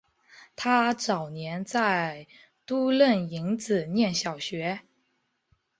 [0.55, 2.25] 他早年在
[2.65, 4.81] 都楞营子念小学。